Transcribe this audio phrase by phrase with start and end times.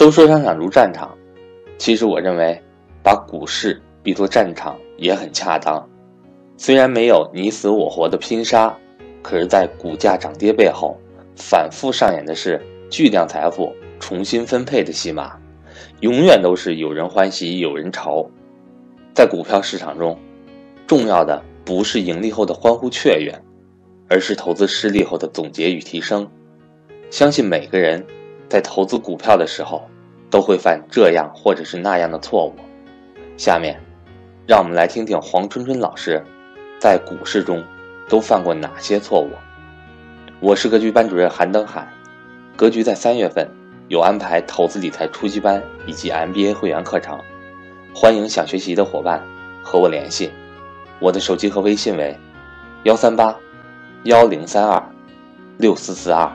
[0.00, 1.14] 都说商场如战场，
[1.76, 2.58] 其实我认为，
[3.02, 5.86] 把股市比作战场也很恰当。
[6.56, 8.74] 虽然没有你死我活的拼杀，
[9.20, 10.96] 可是，在股价涨跌背后，
[11.36, 12.58] 反复上演的是
[12.88, 15.38] 巨量财富重新分配的戏码，
[16.00, 18.26] 永远都是有人欢喜有人愁。
[19.14, 20.18] 在股票市场中，
[20.86, 23.38] 重要的不是盈利后的欢呼雀跃，
[24.08, 26.26] 而是投资失利后的总结与提升。
[27.10, 28.02] 相信每个人
[28.48, 29.82] 在投资股票的时候，
[30.30, 32.54] 都会犯这样或者是那样的错误。
[33.36, 33.80] 下面，
[34.46, 36.22] 让我们来听听黄春春老师
[36.78, 37.64] 在股市中
[38.08, 39.30] 都犯过哪些错误。
[40.38, 41.86] 我是格局班主任韩登海，
[42.56, 43.46] 格局在三月份
[43.88, 47.18] 有安排投资理财初级班以及 MBA 会员课程。
[47.94, 49.22] 欢迎想学习的伙伴
[49.62, 50.30] 和我联系，
[51.00, 52.16] 我的手机和微信为
[52.84, 53.36] 幺三八
[54.04, 54.82] 幺零三二
[55.58, 56.30] 六四四二。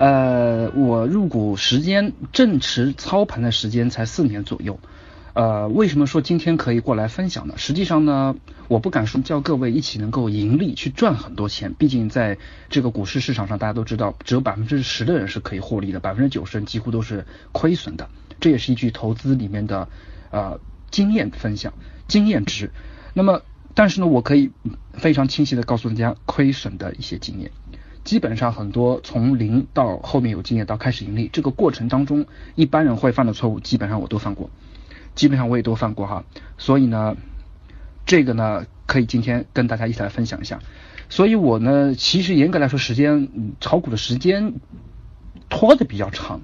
[0.00, 4.80] 呃，我入股时间正持操盘的时间才四年左右。
[5.34, 7.52] 呃，为什么说今天可以过来分享呢？
[7.58, 8.34] 实际上呢，
[8.68, 12.38] 我不敢说叫各位一起能够盈利去赚很多钱，毕竟在
[12.70, 18.08] 这个股市市场上，大家都知道，只有百分之十的人是可以获利的，百分之九十人几乎都是亏损的。
[18.40, 19.86] 这也是一句投资里面的，
[20.30, 20.58] 呃，
[20.90, 21.74] 经验分享，
[22.08, 22.70] 经验值。
[23.12, 23.42] 那么，
[23.74, 24.50] 但是呢，我可以
[24.94, 27.50] 非常清晰的告诉大家亏损的一些经验。
[28.04, 34.50] 基本上很多从零到后面有经验到开始盈利这个过程当中，一般人会犯的错误，基本上我都犯过，
[35.14, 36.24] 基本上我也都犯过哈。
[36.58, 37.16] 所以呢，
[38.06, 40.60] 这个呢，可以今天跟大家一起来分享一下。
[41.08, 43.28] 所以我呢，其实严格来说，时间
[43.60, 44.54] 炒股的时间
[45.48, 46.40] 拖的比较长。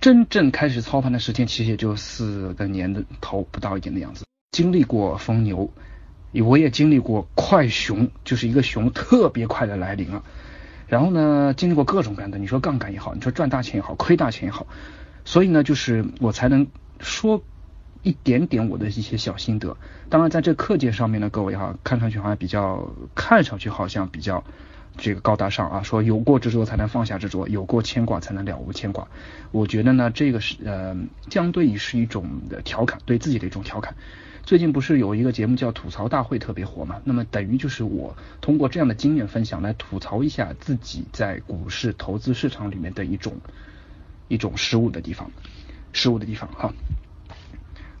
[0.00, 5.70] 真正开始操盘的时间其实也就四个年的头不到一点的样子，经历过疯牛，
[6.44, 10.22] 我也经历过快熊，就是一个熊特别快的来临了。
[10.90, 14.66] 然后呢，经历过各种各样的，你说杠杆也好，你说赚大钱也好，亏大钱也好，
[15.24, 16.66] 所以呢，就是我才能
[16.98, 17.42] 说
[18.02, 19.76] 一点点我的一些小心得。
[20.10, 24.44] 当然，在这课件上面呢，各位哈，看上去好像比较，看上去好像比较。
[24.96, 29.06] 这个高大上啊，说有过执着才能放下执着，有过牵挂才能了无牵挂。
[29.52, 30.96] 我觉得呢，这个是呃，
[31.30, 33.94] 相对于是一种的调侃，对自己的一种调侃。
[34.42, 37.00] 最近不是有一个节目叫吐槽大会特别火嘛？
[37.04, 43.34] 那么等于就是我通过这样的经验分享来吐槽一下自己在股市投资市场里面的一种
[44.28, 45.30] 一种失误的地方，
[45.92, 46.74] 失误的地方哈。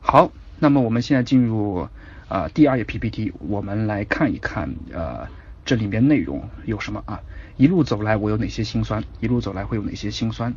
[0.00, 1.88] 好，那么我们现在进入
[2.28, 5.28] 啊第二页 PPT，我们来看一看呃。
[5.62, 7.20] 这里面内容有什么啊？
[7.56, 9.04] 一路走来我有哪些心酸？
[9.20, 10.52] 一路走来会有哪些心酸？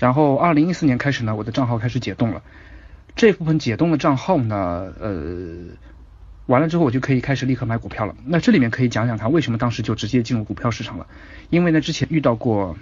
[0.00, 2.42] 然后二零一四年开始呢，我的账号开始解冻了。
[3.14, 5.76] 这部分解冻的账号呢，呃，
[6.46, 8.16] 完了之后我就可以开始立刻买股票了。
[8.24, 11.06] 那这里面可以讲讲看，为什么当时就直接进入股票市场了？
[11.50, 12.76] 因为呢，之前遇到过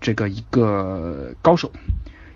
[0.00, 1.70] 这个一个高手。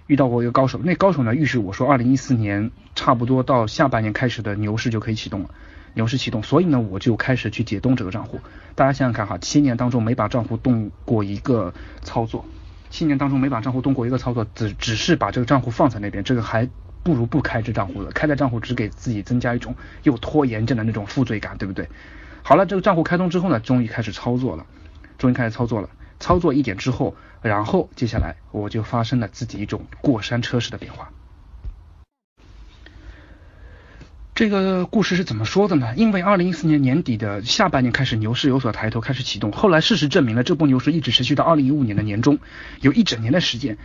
[0.06, 5.50] 遇到过一个高手，那高手呢预示我说，二零一四年差不多到下半年开始的牛市就可以启动了，
[5.92, 8.40] 牛市启动，所以呢我就开始去解冻这个账户。
[8.74, 12.46] 大家想想看哈，七年当中没把账户动过一个操作，
[12.90, 16.68] 七年当中没把账户动过一个操作，只只是把这个账户放在那边，这个还
[17.02, 21.88] 不如不开这账户了，开的账户只给自己增加一种又拖延症的那种负罪感，对不对？
[22.42, 24.66] 好了，这个账户开通之后呢，终于开始操作了，
[25.18, 25.90] 终于开始操作了。
[26.20, 31.10] 操作一点之后，然后接下来我就发生了自己一种过山车式的变化。
[34.38, 35.92] 这个故事是怎么说的呢？
[35.96, 39.50] 因为二零一四年年底的下半年开始牛市有所抬头，开始启动。
[39.50, 42.38] 后来事实证明了，这波牛市一直持续到二零一五年的年中，
[42.80, 43.78] 有一整年的时间。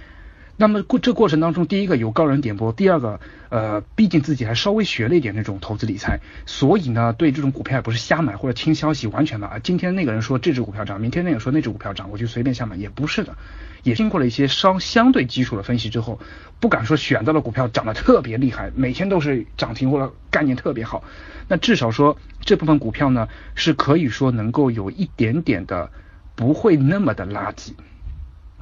[0.55, 3.19] 那么过这过程当中，第一个有高人点拨，第二个
[3.49, 9.57] 呃，毕竟自己还稍微学了一点那种投资理财，所以呢，对这种股票也不是瞎买或者听消息完全的啊。
[9.57, 13.35] 今天那个人说这只股票涨，明天那个说那只股票涨，我就随便瞎买，也不是的，
[13.81, 16.19] 也经过了一些稍相对基础的分析之后，
[16.59, 21.03] 不敢说选到了股票涨得特别厉害，每天都是涨停或者概念特别好，
[21.47, 25.89] 那至少说这部分股票呢是可以说能够有一点点的
[26.35, 27.71] 不会那么的垃圾，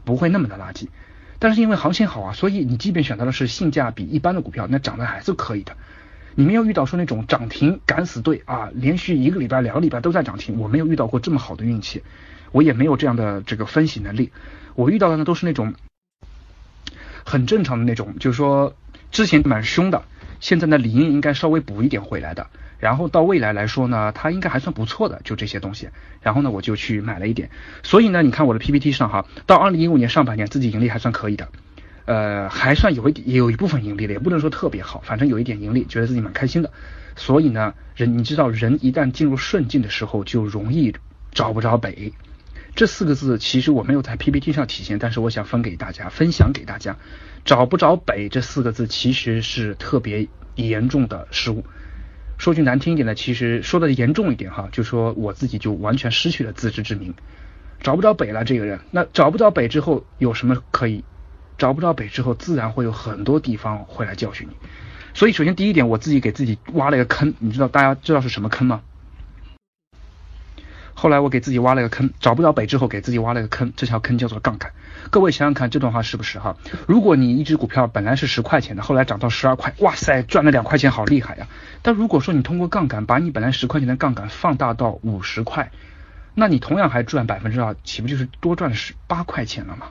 [0.06, 0.88] 不会那么的垃圾。
[1.44, 5.76] 但是因为行情好啊，所以你即便选择的是性价比一般的股票，那涨得还是可以的。
[6.36, 12.04] 你没有遇到说那种涨停敢死队啊，连续一个礼拜、两个礼拜都在涨停，我没有遇到过这么好的运气，
[12.52, 14.32] 我也没有这样的这个分析能力。
[14.76, 15.74] 我遇到的呢都是那种
[17.26, 18.76] 很正常的那种，就是说
[19.10, 20.04] 之前蛮凶的，
[20.40, 22.46] 现在呢理应应该稍微补一点回来的。
[22.82, 25.88] 然后到未来来说呢，它应该还算不错的，就这些东西。
[26.22, 27.50] 然后呢，我就去买了一点。
[27.84, 31.48] 所以呢，你看我的 PPT 上哈，到二零一五年上半年自己盈利还算可以的。
[32.06, 36.72] 呃，还算有一点，也有一部分盈利的，也不能说特别好，反正有一点盈利，觉得自己蛮开心的。
[37.16, 40.94] 所以呢，人你知道，人一旦进入顺境的时候，就容易
[41.32, 42.12] 找不着北。
[42.74, 46.98] 这四个字其实我没有在 PPT 上体现，但是我想分给大家，分享给大家。
[47.46, 51.64] 找不着北这四个字其实是特别严重的失误。
[52.42, 57.14] 说句难听一点的，其实说的严重一点哈，就说我自己就完全失去了自知之明，
[57.82, 58.44] 找不着北了。
[58.44, 61.04] 这个人，那找不着北之后有什么可以？
[61.60, 64.56] 找不着北之后，自然会有很多地方会来教训你。
[65.14, 68.82] 所以，首先第一点，我自己给自己挖了一个坑，你知道大家知道是什么坑吗？
[71.02, 74.72] 后来我给自己挖了个坑，找不到北之后给自己挖了个坑，这条坑叫做杠杆。
[75.10, 76.56] 各位想想看，这段话是不是哈？
[76.88, 81.48] 如果你一只股票本来是十块钱的，后来涨到十二块，哇塞，赚了两块钱，好厉害呀！
[81.82, 85.72] 但如果说你通过杠杆把你本来十块钱的杠杆放大到五十块，
[86.36, 89.88] 那你同样还赚百分之二，岂不就是多赚十八块钱了吗？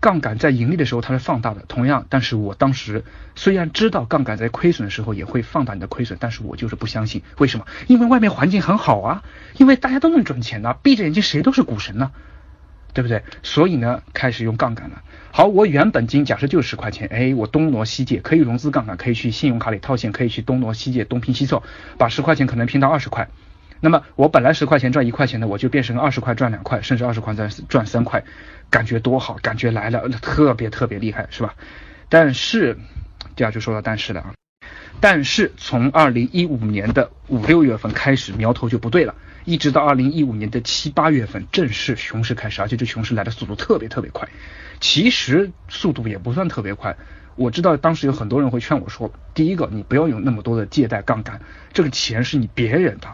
[0.00, 3.04] 杠杆在盈利的时候它是放大的，同样，但是我当时
[3.34, 7.66] 虽然知道杠杆在亏损的时候也会放大你的亏损，但是我就是不相信，为什么？
[7.88, 9.22] 因为外面环境很好啊，
[9.56, 12.12] 因为大家都能赚钱呢，闭着眼睛谁都是股神呢，
[12.92, 13.22] 对不对？
[13.42, 15.02] 所以呢，开始用杠杆了。
[15.32, 21.62] 好，我原本金假设就是十块钱，哎，我东挪西借，可以融资杠杆，可以去信用卡里套现，可以去东挪西借，东拼西凑，
[21.98, 23.28] 把十块钱可能拼到二十块。
[23.78, 28.24] 那么我本来十块钱赚一块钱的，我就变成二十块赚两块，甚至二十块赚赚三块，
[28.70, 31.54] 感觉多好，感觉来了，特别特别厉害，是吧？
[32.08, 32.78] 但是，
[33.34, 34.34] 第二就说到但是了啊，
[35.00, 39.14] 但是从二零一五年的五六月份开始，苗头就不对了，
[39.44, 44.28] 一直到二零一五年的七八月份，正式熊市开始，而且这熊市来的速度特别特别快，
[44.80, 46.96] 其实速度也不算特别快。
[47.34, 51.40] 我知道当时有很多人会劝我说，第一个，你不要有那么多的借贷杠杆，
[51.72, 53.08] 这个钱是你别人的。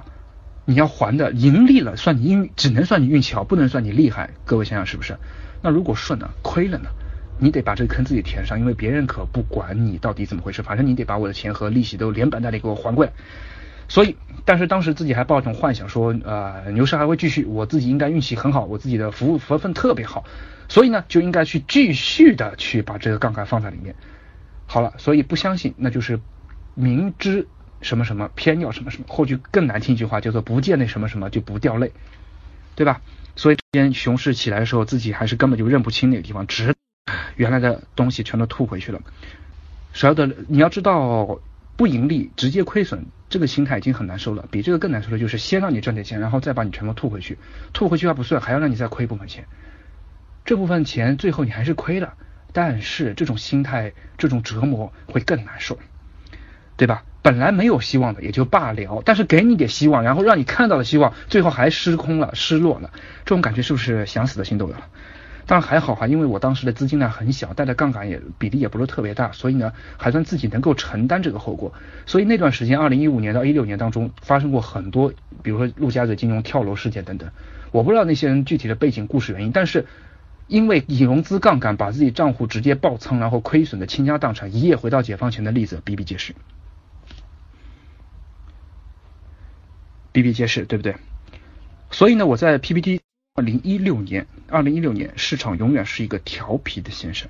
[0.65, 4.31] 你要还的，盈利了算你运，只能算你运气好，不能算你厉害。
[4.45, 5.17] 各位想想是不是？
[5.61, 6.89] 那如果顺了，亏了呢？
[7.39, 13.13] 你得把这个坑自己填上，因为别人可不管你到底怎么回事，反正你得把我的钱和利息都连本带利给我还过来。
[13.89, 20.25] 所以，但是当时自己还抱一种幻想，说呃牛市还会继续，我自己应该运气很好，我自己的服务福分特别好，
[20.69, 23.97] 所以呢就应该去继续的去把这个杠杆放在里面。
[24.67, 26.21] 好了，所以不相信，那就是
[26.75, 27.49] 明知。
[27.83, 31.93] 什么什么偏要什么什么，或许更难听一句话叫做不见那什么什么就不掉泪，
[32.75, 33.01] 对吧？
[33.35, 36.75] 所以之前熊市起来的时候，自己还是根本就认不清那个地方，直
[37.37, 39.01] 原来的东西全都吐回去了。
[39.95, 41.41] 所有的你要知道，
[41.77, 44.47] 不盈利直接亏损，这个心态已经很难受了。
[44.51, 47.39] 比这个更难受的就是先让你赚点钱，然后再把你全部吐回去，
[47.73, 49.47] 吐回去还不算，还要让你再亏一部分钱。
[50.45, 52.15] 这部分钱最后你还是亏了，
[52.53, 55.79] 但是这种心态，这种折磨会更难受，
[56.77, 57.05] 对吧？
[57.23, 62.91] 本来没有希望的也就罢了，但是给你点希望，然后让你看到了希望，最后还失空了、失落了，
[63.25, 64.87] 这种感觉是不是想死的心都有了？
[65.47, 71.73] 当然还好哈，因为我当时的资金量很小，带的杠杆也比例也不是特别大，所以呢还算自己能够承担这个后果。
[72.07, 77.29] 所以那段时间，二零一五年到一六年当中发生过很多，比如说陆家嘴金融跳楼事件等等。
[77.71, 79.87] 我不知道那些人具体的背景故事原因，但是
[80.47, 86.35] 因为以融资杠杆把自己账户直接爆仓，然后亏损的倾家荡产，一夜回到解放前的例子比比皆是。
[90.13, 90.95] 比比皆是，对不对？
[91.91, 93.01] 所以呢，我在 PPT
[93.35, 97.29] 二零一六年，二零一六年市场永远是一个调皮的先生，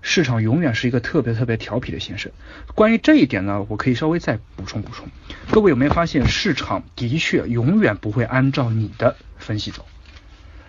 [0.00, 2.32] 市场永远是一个特别特别调皮的先生。
[2.74, 5.06] 关于这一点呢，我可以稍微再补充补充。
[5.50, 9.84] 各位有没有发现，市场的确永远不会按照你的分析走，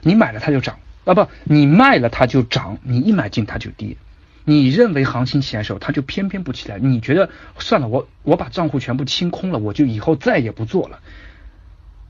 [0.02, 3.96] 你买了它就涨啊，不，你卖了它就涨，你一买进它就跌。
[4.44, 6.80] 你认为行情起来的时候，它就偏偏不起来。
[6.80, 7.30] 你觉得
[7.60, 11.00] 算了，我我把账户全部清空了，我就以后再也不做了。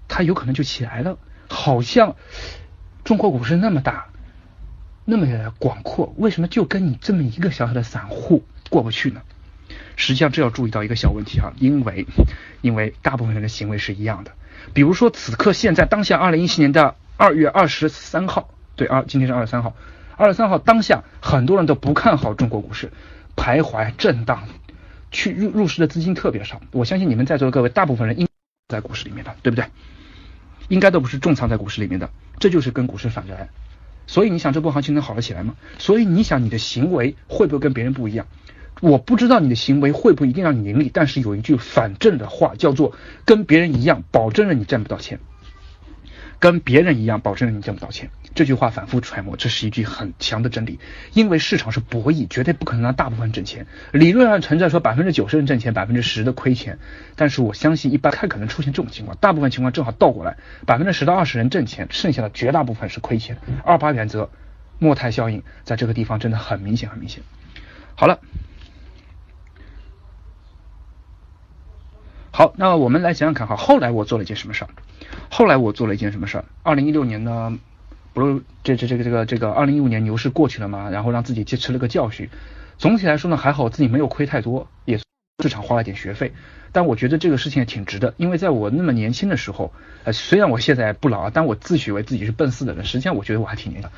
[0.08, 1.18] 它有可能就起来了。
[1.50, 2.16] 好像
[3.04, 4.06] 中国股市那么大，
[5.04, 9.22] 那么广阔，为什么就跟你这么一个小小的散户过不去呢？
[9.98, 12.08] 实际上这要注意到一个小问题哈，因为
[12.62, 14.32] 因为大部分人的行为是一样的。
[14.74, 19.76] 比如说此刻现在当下二零一七年的二月二十三号，对啊，今天是二十三号。
[20.18, 22.92] 二十三号当下，很多人都不看好中国股市，
[23.36, 24.44] 徘徊震荡，
[25.12, 26.62] 去入入市的资金特别少。
[26.72, 28.28] 我相信你们在座的各位，大部分人应
[28.68, 29.66] 在股市里面的，对不对？
[30.68, 33.50] 应该都不是重仓在股市里面的，这就是跟股市反着来。
[34.08, 35.56] 所以你想这波行情能好得起来吗？
[35.78, 38.28] 所以你想你的行为会不会跟别人不一样？
[38.80, 42.94] 我不知道你的行为会不会一定让你盈利，但是有一句反正的话叫做
[43.26, 45.20] 跟别人一样，保证了你赚不到钱。
[46.42, 48.10] 跟别人一样，保证你挣不到钱。
[48.34, 50.80] 这句话反复揣摩，这是一句很强的真理。
[51.14, 53.68] 因为市场是博弈，绝对不可能让大部分人挣钱。
[53.92, 56.80] 理论上存在说百分之九十人挣钱，百分之十的亏钱。
[57.16, 63.38] 但是我相信一般太可能出现这种情况，大部分情况正好倒过来，百分之十到二十人挣钱，剩下的绝大部分是亏钱。
[63.64, 64.28] 二八原则，
[64.80, 67.22] 莫泰效应在这个地方真的很明显，很明显。
[67.94, 68.20] 好了，
[72.34, 74.70] 好，那我们来想想看哈，后来我做了一件什么事儿？
[75.30, 76.46] 后来我做了一件什么事儿？
[76.64, 77.60] 二零一六年呢，
[78.14, 82.30] 不是这这这个这个这个二零一五年牛市过去了嘛，然后让自己去吃了个教训。
[82.78, 84.98] 总体来说呢，还好自己没有亏太多，也
[85.44, 86.32] 市场花了点学费。
[86.72, 89.74] 但我觉得这个事情也挺值的，因为在我那么年轻的时候，
[90.06, 93.92] 呃，虽然我现在不老啊，但我自诩为自己是奔四的人，实际上我觉得我还挺年轻。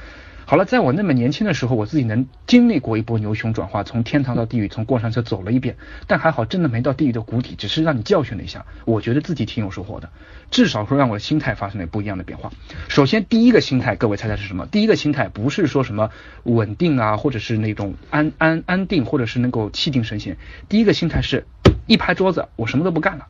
[0.46, 8.66] 好了，在我那么年轻的时候，我自己能经历过一波牛熊转化，从天堂到地狱，从过山车走了一遍，但还好，真的没到地狱的谷底，只是让你教训了一下。
[8.86, 10.10] 我觉得自己挺有收获的，
[10.52, 12.52] 至少说让我的心态发生了不一样的变化。
[12.90, 14.66] 首先，第一个心态，各位猜猜是什么？
[14.68, 16.10] 第一个心态不是说什么
[16.44, 20.38] 稳定啊，或者是那种安安安定，或者是能够气定神闲。
[20.68, 21.46] 第一个心态是
[21.88, 23.28] 一拍桌子，我什么都不干了，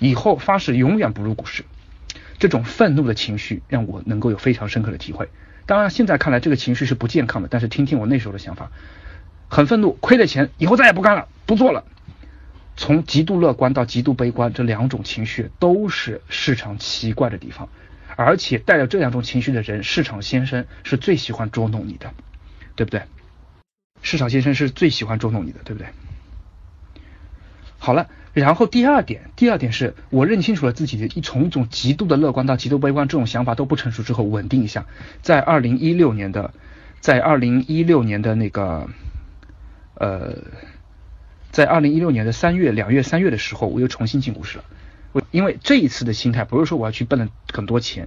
[0.00, 1.64] 以后发誓永远不入股市。
[2.38, 5.28] 这种愤怒的情绪让我能够有非常深刻的体会。
[5.66, 7.48] 当然，现在看来这个情绪是不健康的。
[7.50, 8.70] 但是听听我那时候的想法，
[9.48, 11.84] 很愤怒，亏了钱，以后再也不干了，不做了。
[12.76, 17.68] 从极度乐观到极度悲观，这两种情绪都是市场奇怪的地方。
[18.14, 22.14] 而且带着这两种情绪的人，市场先生是最喜欢捉弄你的，
[22.74, 23.02] 对不对？
[24.02, 25.88] 市场先生是最喜欢捉弄你的，对不对？
[27.78, 28.08] 好了。
[28.36, 34.84] 然后第二点，第二点是我认清楚了自己的一从一种极度的乐观到极度悲观这种想法都不成熟之后，稳定一下。
[35.22, 36.52] 在二零一六年的，
[37.00, 38.90] 在二零一六年的那个，
[39.94, 40.36] 呃，
[41.50, 44.64] 在二零一六年的三月、两月、三月的时候，我又重新进股市了。
[45.12, 48.06] 我因为这一次的心态不是说我要去奔了很多钱，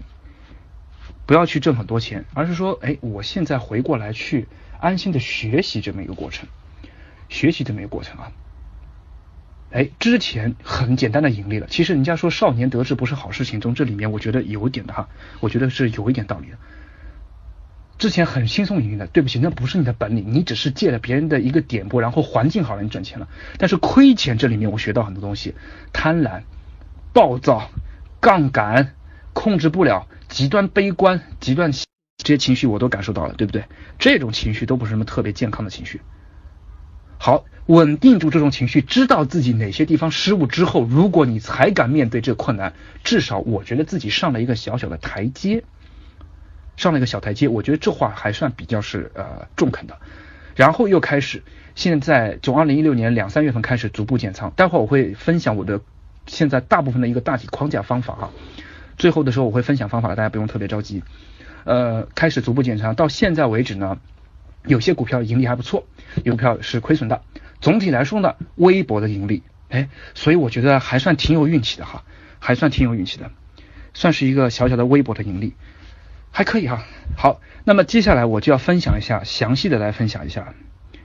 [1.25, 4.47] 不要去挣很多钱，而是说，哎，我现在回过来去
[4.79, 6.47] 安心的学习这么一个过程，
[7.29, 8.31] 学习这么一个过程啊。
[9.71, 11.67] 哎，之前很简单的盈利了。
[11.69, 15.07] 其实人家说少年得志不是好事情，从这里面我觉得有一点的哈，
[15.41, 16.57] 我觉得是有一点道理的。
[17.99, 23.27] 之前很轻松盈利的，对不起，那不是你的本领，你只是借了别人的一个点拨，然后环境好了，你赚钱了。
[23.59, 25.53] 但是亏钱这里面我学到很多东西，
[25.93, 26.41] 贪婪、
[27.13, 27.69] 暴躁、
[28.19, 28.95] 杠杆、
[29.33, 33.65] 控制不了、极端悲观、极端这些情绪我都感受到了，对不对？
[33.99, 36.01] 这种情绪都不是什么特别健康的情绪。
[37.19, 37.45] 好。
[37.69, 42.73] 稳定住这种情绪，知道自己哪些地方失误之后，如果你才敢面对这困难，
[43.03, 45.63] 至少我觉得自己上了一个小小的台阶，
[46.77, 49.99] 上了一个小台阶，我觉得这话还算比较是呃中肯的。
[50.55, 51.43] 然后又开始，
[51.75, 55.79] 现在从二零一六年两三月份开始逐步减仓，待会儿我会分享我的
[56.25, 58.31] 现在大部分的一个大体框架方法哈。
[58.97, 61.03] 最后的时候我会分享方法，大家不用特别着急。
[61.65, 63.99] 呃，开始逐步减仓，到现在为止呢，
[64.65, 65.85] 有些股票盈利还不错，
[66.23, 67.21] 有股票是亏损的。
[67.61, 72.03] 总体来说呢，微薄的盈利，哎，所以我觉得还算挺有运气的哈，
[72.39, 73.31] 还算挺有运气的，
[73.93, 75.55] 算是一个小小的微薄的盈利，
[76.31, 76.85] 还可以哈。
[77.17, 80.53] 好，那么接下来我就要分享一下，详细的来分享一下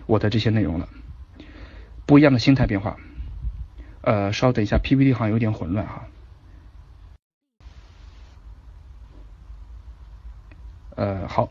[0.06, 0.88] 我的这些内容了。
[2.06, 2.98] 不一样的心态变化，
[4.02, 6.04] 呃，稍等一下，PPT 好像有点混乱哈。
[10.96, 11.50] 呃，好。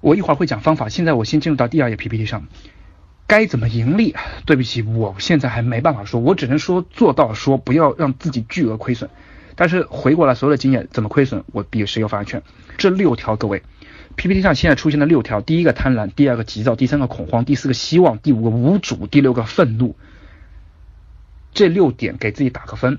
[0.00, 2.48] 我一会儿会讲方法，现在我先进入到第二页 PPT 上，
[3.32, 4.14] 该怎么盈利？
[4.44, 9.08] 对不起，我现在还没办法说，我只能说做到说不要让自己巨额亏损。
[9.54, 12.42] 但是回过来所有的经验怎么亏损，我比谁有发言权。
[12.76, 13.62] 这六条，各位
[14.16, 19.96] PPT 上现在出现的六条：第一个贪婪，第二个急躁，第三个恐慌，第四个希望，第五个无主，第六个愤怒。
[21.54, 22.98] 这六点给自己打个分，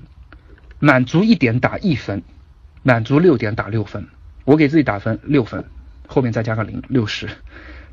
[0.80, 2.24] 满足一点打一分，
[2.82, 4.08] 满足六点打六分。
[4.44, 5.64] 我给自己打分六分。
[6.08, 7.28] 后面再加个零，六十，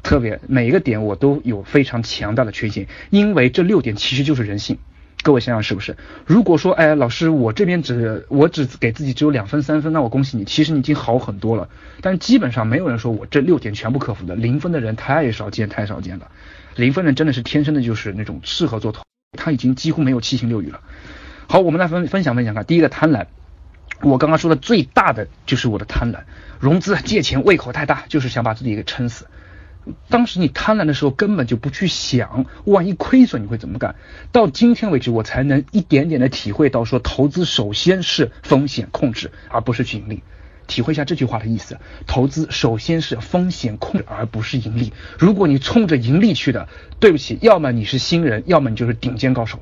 [0.03, 4.77] 特别每一个点我都有非常强大的缺陷，因为这六点其实就是人性。
[5.23, 5.95] 各位想想是不是？
[6.25, 11.69] 如果说，哎，老师，我这边只我只给自己只有两分三分，那我恭喜你，其实你已经好很多了。
[12.01, 16.31] 但是基本上没有人说我这六点全部克服的，零分的人太少见太少见了。
[16.75, 19.03] 零分人真的是天生的就是那种适合做头，
[19.37, 20.81] 他已经几乎没有七情六欲了。
[21.47, 23.27] 好，我们来分分享分享看，第一个贪婪。
[24.01, 26.21] 我刚刚说的最大的就是我的贪婪，
[26.59, 29.27] 融资借钱胃口太大，就是想把自己给撑死。
[30.09, 33.95] 当时你贪婪的时候，根本就不去想，万一亏损你会怎么干？
[34.31, 40.21] 到今天为止，我才能一点点的体会到，说投资首先是风险控制，而不是去盈利。
[40.67, 44.93] 体会一下这句话的意思，投资首先是风险控制，而不是盈利。
[45.17, 46.69] 如果你冲着盈利去的，
[46.99, 49.59] 对不起，要么你是新人，要么你就是顶尖高手。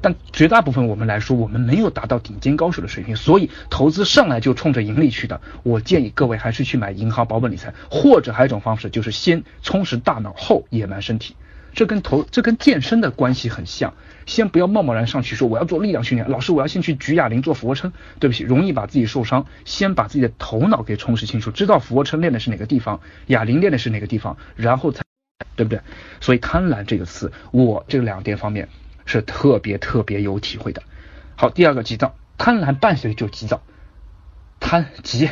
[0.00, 5.40] 但绝大部分我们来说，我们没有达到顶尖高手的水平，所以投资上来就冲着盈利去的。
[5.62, 11.36] 我建议各位还是去买银行保本理财，或者还有一种方式，就是先充实大脑后野蛮身体。
[11.72, 13.94] 这跟投这跟健身的关系很像。
[14.26, 19.46] 先不要贸贸然上去说我要做力量训练，老师我要先去举哑铃做俯卧撑，对不起，容易把自己受伤。
[19.64, 25.02] 先把自己的头脑给充实清楚，知道俯卧撑练的是哪个地方，哑铃练的是哪个地方，然后才
[25.56, 25.80] 对不对？
[26.20, 28.68] 所以贪婪这个词，我这两点方面
[29.10, 30.82] 是特别特别有体会的。
[31.36, 33.62] 好，第二个急躁，贪婪伴随就急躁，
[34.60, 35.28] 贪急。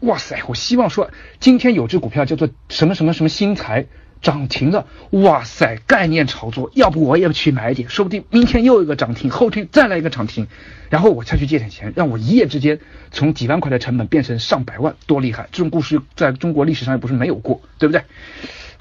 [0.00, 0.42] 哇塞！
[0.48, 3.86] 我希望说今天有只股票叫做什么什么什么新材
[4.22, 5.76] 涨停了，哇塞！
[5.86, 10.46] 概念炒作，要不我也去买一点，说不定明天又一个涨停，后天再来一个涨停，
[10.88, 12.80] 然后我再去借点钱，让我一夜之间
[13.10, 15.48] 从几万块的成本变成上百万，多厉害！
[15.52, 18.02] 这种故事在中国历史上也不是没有过，对不对？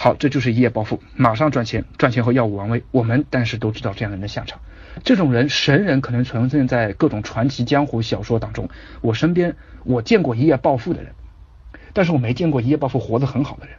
[0.01, 2.81] 好，这就是一夜暴富，马上赚钱，赚钱后耀武扬威。
[2.91, 4.61] 我们但是都知道这样人的下场。
[5.03, 8.69] 这种人神人可能存在在各种传奇江湖小说当中。
[9.01, 11.11] 我身边我见过一夜暴富的人，
[11.91, 13.75] 但是我没见过一夜暴富活得很好的人。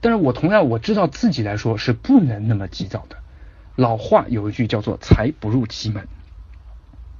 [0.00, 3.16] 但是我同样我知道自己来说是不能那么急躁的。
[3.76, 6.08] 老话有一句叫做“财不入急门”，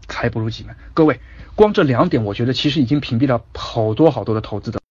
[0.09, 0.75] 财不入急门。
[0.95, 1.21] 各位，
[1.55, 4.82] 光这两点，我觉得其实已经屏蔽了好多好多的投资的。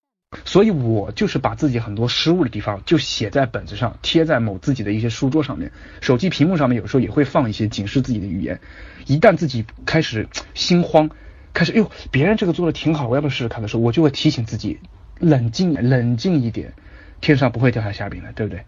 [0.45, 5.71] 所以我就是把自己很多失误的地方就写在本子上，贴在某自己的一些书桌上面，
[6.01, 8.59] 手机屏幕上面有时候也会放一些警示自己的语言。
[9.05, 11.09] 一旦自己开始心慌，
[11.53, 14.79] 开始哎呦别人这个做的挺好，我要不要试试看的时候，我就会提醒自己
[15.19, 16.73] 冷静冷静一点，
[17.19, 18.63] 天上不会掉下馅饼的，对不对？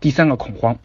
[0.00, 0.78] 第三个恐慌，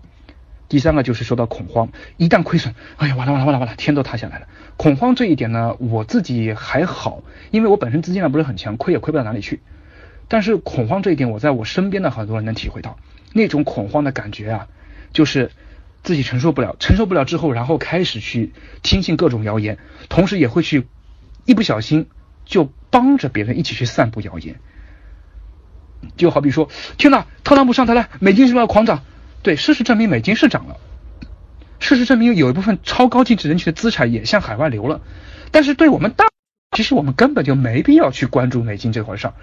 [0.69, 4.47] 第三个就是说到恐慌，一旦亏损，哎呀完了完了完了完了，天都塌下来了。
[4.75, 9.61] 恐慌这一点呢，我自己还好，因为我本身资金量不是很强，亏也亏不到哪里去。
[10.27, 12.97] 但是恐慌这一点，我在我身边的很多人能体会到，
[13.33, 14.67] 那种恐慌的感觉啊，
[15.13, 15.51] 就是
[16.03, 18.53] 自己承受不了，承受不了之后，然后开始去
[18.83, 19.77] 听信各种谣言，
[20.09, 20.87] 同时也会去
[21.45, 22.07] 一不小心
[22.45, 24.59] 就帮着别人一起去散布谣言。
[26.15, 29.03] 就好比说，天呐，特朗普上台了，美金是不是要狂涨？
[29.43, 30.77] 对，事实证明美金是涨了，
[31.79, 35.01] 事实证明有一部分超高净值人群的资产也向海外流了。
[35.51, 36.25] 但是对我们大，
[36.75, 39.33] 其实我们根本就没必要去关注美金这回事儿。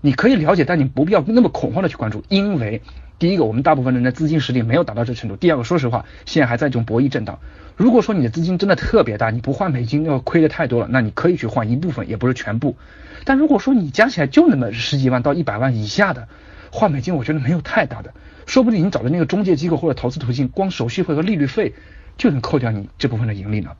[0.00, 2.82] 你可以了解，但你不必要那么恐慌的去关注，因为
[3.18, 7.38] 第一个，我们大部分人的资金实力没有达到这程度；第二个，说实话，现在还在这种博弈震荡。
[7.76, 12.76] 如果说你的资金真的特别大，你不换美金要亏的太多了，那你可以去换一部分，也不是全部。
[13.24, 16.28] 但如果说你加起来就那么十几万到一百万以下的
[16.70, 18.14] 换美金，我觉得没有太大的，
[18.46, 21.74] 说不定你找的那个中介机构或者投资途径，光手续费和利率费
[22.16, 23.70] 就能扣掉你这部分的盈利呢。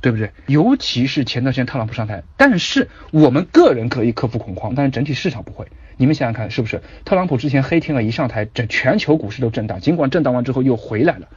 [0.00, 0.30] 对不对？
[0.46, 5.66] 尤其是前段时间特朗普上台，但是我们个人可以克服恐慌，但是整体市场不会。
[5.96, 6.80] 你们想想看，是不是？
[7.04, 11.28] 特朗普之前黑天鹅一上台，整全球股市都震荡，尽管震荡完之后又回来了，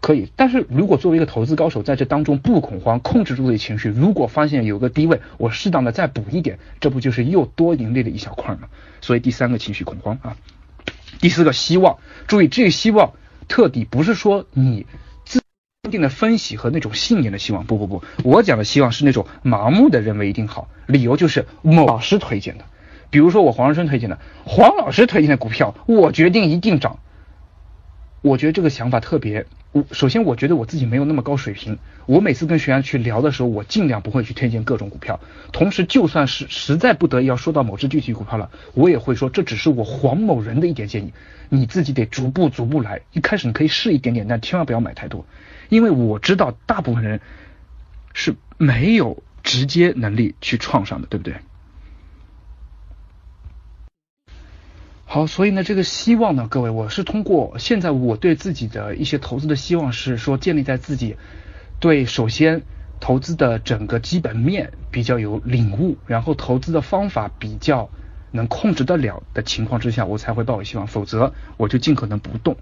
[0.00, 0.30] 可以。
[0.36, 8.68] 但是如果作为一个投资高手，在这当中不恐慌，控制住自己情绪，如果发现有个低位，我适当的再补一点，这不就是又多盈利了一小块吗？
[9.00, 10.36] 所以第三个情绪恐慌啊，
[11.20, 13.14] 第四个希望，注意这个希望
[13.48, 14.86] 特地不是说你。
[15.90, 22.64] 定的分析和那种信念的希望，不不不，我讲的希望是那种盲目的认为一定好，理由就是某老师推荐的，
[23.10, 26.98] 比如说我黄仁春推荐的，黄老师推荐的股票，我决定一定涨。
[28.20, 35.20] 我觉得这个想法特别，我首先我觉得我自己没有那么高水平，我每次跟学员去聊的时候，我尽量不会去推荐各种股票，
[35.52, 41.12] 同时就算是实在不得已要说到某只具体股票了，我也会说这只是我黄某人的一点建议，
[41.48, 45.24] 你自己得逐步逐步来，一开始你可以试一点点，但千万不要买太多。
[45.68, 47.20] 因为我知道大部分人
[48.14, 51.36] 是没有直接能力去创上的，对不对？
[55.04, 61.16] 好，所以呢，这个希望呢，各位，我是通过现在我对自己的一些投资的希望是说建立在自己
[61.80, 62.62] 对首先
[63.00, 67.88] 投资的整个基本面比较有领悟，然后投资的方法比较
[68.32, 72.58] 能控制得了的情况之下，我才会抱有希望，否则我就尽可能不动。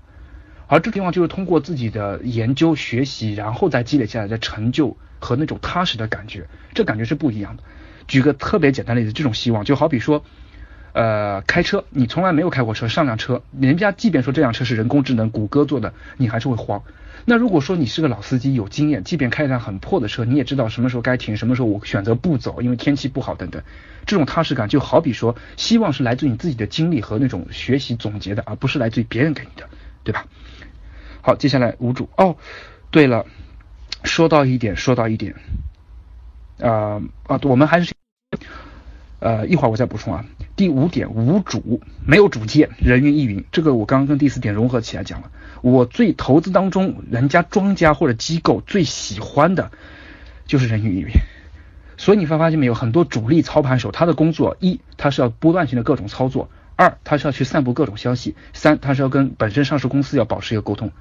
[0.68, 7.62] 而这个地方就是通过自己的研究学习，然后再积累下来的成就和那种踏实的感觉，这感觉是不一样的。
[8.08, 10.24] 举个特别简单的例子，这种希望就好比说，
[10.92, 16.82] 呃，开车，你从来没有开过车，上辆车，人家即便说这辆车是人工智能谷歌做的，你还是会慌。
[17.24, 23.62] 那如果说你是个老司机，有经验，即便开一辆很破的车，你也知道什么时候该停，什么时候我选择不走，因为天气不好等等，
[24.06, 29.68] 这种踏实感就好比说，希望是来自于你自己的经历和那种学习总结的，而不是来自于别人给你的，
[30.04, 30.24] 对吧？
[31.26, 32.36] 好，接下来五主哦，
[32.92, 33.26] 对了，
[34.04, 35.34] 说到一点，说到一点，
[36.60, 37.92] 啊啊，我们还是
[39.18, 40.24] 呃一会儿我再补充啊。
[40.54, 43.44] 第五点，无主，没有主见，人云亦云。
[43.50, 45.32] 这个我刚刚跟第四点融合起来讲了。
[45.62, 49.72] 我最投资当中，人家庄家或者机构最喜欢的
[50.46, 51.08] 就是人云亦云。
[51.96, 56.48] 所以你发发现没有，很多主力操盘手他的工作一，他是要波段性的各种操作。
[56.76, 60.92] 二，他是要去散布各种消息；三，他是要跟本身上市公司要保持一个沟通。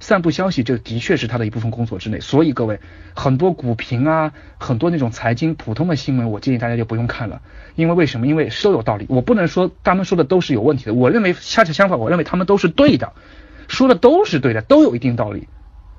[0.00, 2.20] 散布消息，这的确是他的一部分工作之内。
[2.20, 2.80] 所以各位，
[3.14, 7.40] 很多股评啊，很多那种财经普通的新闻，我建议大家就不用看了。
[7.74, 8.26] 因为为什么？
[8.26, 9.06] 因为都有道理。
[9.08, 10.94] 我不能说他们说的都是有问题的。
[10.94, 13.12] 我认为恰恰相反，我认为他们都是对的，
[13.68, 15.48] 说的都是对的，都有一定道理。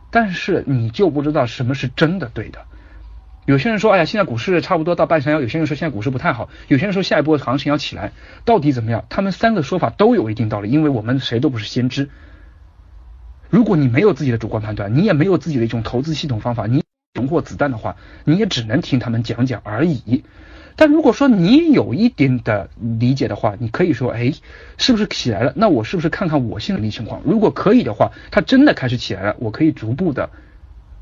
[0.10, 2.60] 但是你就不知道什么是真的对的。
[3.46, 8.12] 有些人说，哎呀，现在股市差不多到半山腰；有些人说现在股市不太好；有些人说下一波行情要起来。
[8.44, 9.06] 到底怎么样？
[9.10, 12.10] 他们三个说法都有一定道理，因为我们谁都不是先知。
[13.50, 16.84] 如果你没有自己的主观判断，你也没有自己的一种投资系统方法，你
[17.14, 20.24] 容获子弹的话，你也只能听他们讲讲而已。
[20.76, 24.32] 但如果说你有一点的理解的话，你可以说，哎，
[24.78, 25.54] 是不是起来了？
[25.56, 27.22] 那我是不是看看我现在的情况？
[27.26, 30.30] 如果可以的话，它真的开始起来了，我可以逐步的。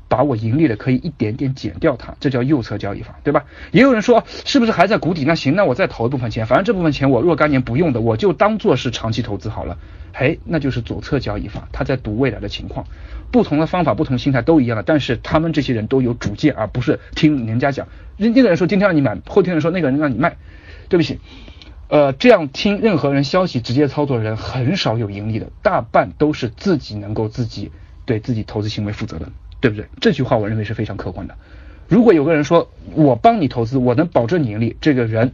[0.08, 3.44] 把我盈利的可以一点点减掉它，这叫右侧交易法，对吧？
[3.72, 5.24] 也有人说是不是还在谷底？
[5.24, 9.78] 那行，那我再投一部分钱，反正这部分钱我若干年不用的，我就当做是长期投资好了。
[10.12, 12.86] 嘿，那就是左侧交易法，他在赌未来的情况。
[13.30, 17.88] 不同的方法，不同心态都一样的，但是他们这些人都有主见，而不是听人家讲。
[18.16, 20.36] 那那个人说今天让你买，后天的人说那个人让你卖。
[20.88, 21.18] 对不起，
[21.88, 27.72] 呃，这样听任何人消息直接操作的人很少有盈利的，大半都是自己能够自己
[28.04, 29.28] 对自己投资行为负责的。
[29.60, 29.86] 对不对？
[30.00, 31.36] 这句话我认为是非常客观的。
[31.88, 35.32] 如果有个人说我帮你投资，我能保证你盈利，这个人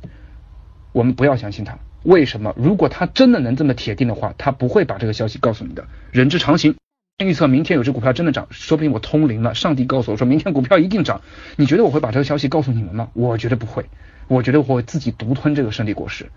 [0.93, 1.79] 我们不要相信他。
[2.03, 2.53] 为什么？
[2.57, 5.87] 如果他真的能这么铁定的话，他不会把这个消息告诉你的。
[6.11, 6.77] 人之常情，
[7.25, 11.23] 预测明天有只股票真的涨，说不定我通灵了，上帝告诉我说明天股票一定涨。
[11.57, 13.09] 你觉得我会把这个消息告诉你们吗？
[13.15, 13.87] 我觉得不会，
[14.29, 16.31] 我觉得我会自己独吞这个胜利果实，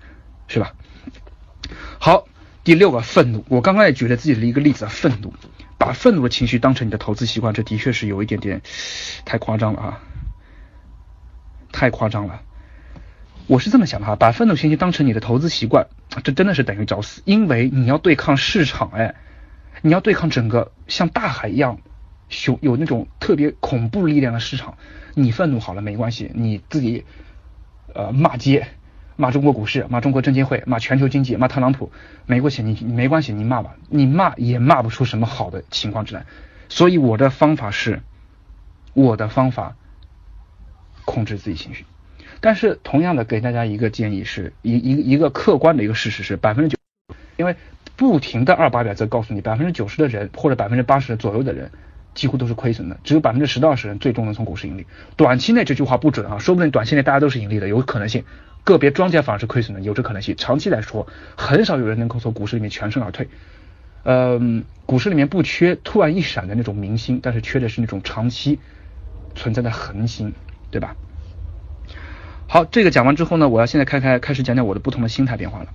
[0.48, 0.74] 是吧？
[1.98, 2.28] 好，
[2.64, 5.34] 第六个愤怒，我刚刚也举了自己的一个例子，愤怒。
[5.78, 8.62] 把愤怒的情绪当成你的投资习惯，这的确是有一点点
[9.26, 10.02] 太夸张了啊！
[11.72, 12.42] 太夸张了。
[13.48, 15.88] 我是这么想的哈，把愤怒情绪当成你的投资习惯，
[16.24, 19.16] 这真的是等于找死，因为你要对抗市场，哎，
[19.82, 21.80] 你要对抗整个像大海一样
[22.30, 24.78] 熊有那种特别恐怖力量的市场，
[25.14, 27.06] 你愤怒好了没关系，你自己
[27.94, 28.68] 呃骂街。
[29.18, 31.92] 骂中国股市，骂中国证监会，骂全球经济，骂特朗普，
[32.26, 36.26] 没关系，你没关系，你骂吧，你骂也骂不出什么好的情况之来。
[36.68, 38.02] 所以我的方法是，
[38.94, 39.76] 我的方法
[41.06, 41.86] 控制自己情绪。
[42.42, 47.56] 但是同样的，给大家一个建议是，一一一个客观的一个事实是，百分之九，因为
[47.96, 51.72] 不停的二八表则告诉你，百分之九十的人或者百分之八十左右的人
[52.14, 54.86] 几乎都是亏损的，只有百分之十到二十人最终能从股市盈利。
[55.16, 58.26] 短期内这句话不准啊，说不定短期内大家都是盈利的，有可能性。
[58.66, 60.36] 个别庄家反而是亏损的，有这可能性。
[60.36, 63.30] 长期来说，很少有人能够从股市里面全身而退。
[64.04, 68.60] 嗯，股市里面不缺突然一闪的那种明星，但是缺的是那种长期
[69.36, 70.34] 存在的恒星，
[70.72, 70.96] 对吧？
[72.48, 75.68] 好，这个讲完之后呢，我要现在开开开始讲讲我的不同的心态变化了。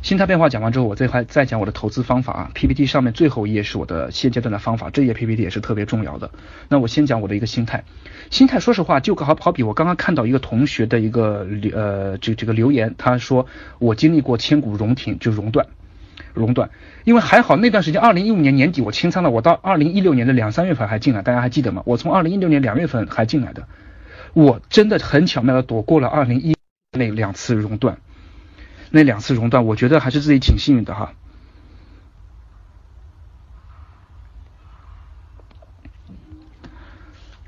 [0.00, 2.50] 心态变化讲完之后，我再还再讲我的投资方法啊。
[2.54, 6.30] PPT 上面最后一页是我的现阶段的方法，这页 PPT 也是特别重要的。
[6.68, 7.82] 那我先讲我的一个心态，
[8.30, 13.46] 心态说实话就好好比我刚刚看到一个同学的一个呃这这个留言，他说
[13.80, 15.66] 我经历过千股熔停就熔断，
[16.32, 16.70] 熔断，
[17.02, 21.82] 因为还好那段时间二零一五年年底我清仓了，我到二零一六年的两三月份还进来，大家还记得吗？
[21.84, 23.66] 我从二零一六年两月份还进来的，
[24.32, 26.54] 我真的很巧妙的躲过了二零一
[26.96, 27.98] 那两次熔断。
[28.90, 31.12] 那两次熔断，我觉得还是自己挺幸运的哈。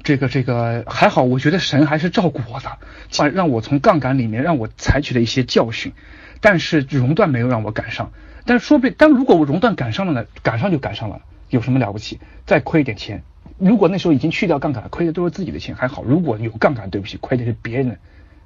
[0.02, 2.78] 这个这个还好，我觉得神还是照顾我的，
[3.12, 5.92] 让让我从杠杆里面让我采取了一些教训。
[6.40, 8.12] 但是熔断没有让我赶上，
[8.46, 10.26] 但是说不定，但如果我熔断赶上了呢？
[10.42, 12.18] 赶上就赶上了，有什么了不起？
[12.46, 13.22] 再亏一点钱，
[13.58, 16.02] 如果那时候已经去掉杠杆了，亏的都是自己的钱，还好。
[16.02, 17.98] 如果有杠杆，对不起，亏的是别人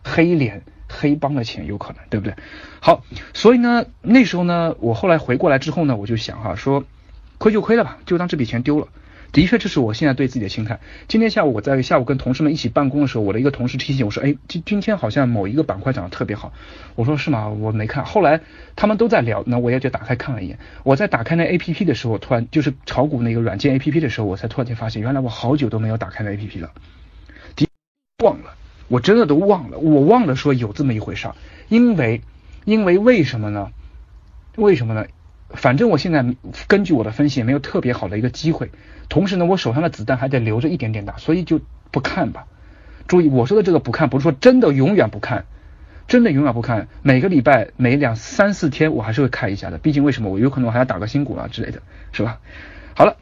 [0.02, 0.64] 黑脸。
[0.98, 2.34] 黑帮的钱有可能，对不对？
[2.80, 6.84] 好，所以呢，那时候呢，我后来回过来之后呢，我就想哈，说
[7.38, 8.88] 亏就亏了吧，就当这笔钱丢了。
[9.32, 10.78] 的确，这是我现在对自己的心态。
[11.08, 16.52] 今天下午我在下午跟同事们一起办公的时候，我的一个同事提醒我说，哎，今今天好像某一个板块涨得特别好。
[16.94, 17.48] 我说是吗？
[17.48, 18.04] 我没看。
[18.04, 18.40] 后来
[18.76, 20.56] 他们都在聊，那我也就打开看了一眼。
[20.84, 26.70] 我在打开那 A P P 的时候，突然就是炒股那个软件 A P P 的时候，我才突然间发现，原来我好久都没有打开那 A P P 了，
[27.56, 27.66] 的
[28.24, 28.54] 忘了。
[28.88, 31.34] 我真的都忘了，我忘了说有这么一回事儿，
[31.68, 32.20] 因为，
[32.64, 33.70] 因为为什么呢？
[34.56, 35.06] 为什么呢？
[35.50, 36.24] 反正我现在
[36.66, 38.70] 根据我的分析也没有特别好的一个机会，
[39.08, 42.46] 同时呢，我手上的子弹还得留着一点点打，所以就不看吧。
[43.06, 45.44] 注意，我说的这个不看，不是说真的永远不看，
[46.08, 46.88] 真的永远不看。
[47.02, 51.80] 每个礼拜每两三四天我还是会看一下的，毕竟为什么我有可能我还要打个新股啊之类的，
[52.12, 52.40] 是吧？
[52.94, 53.16] 好了。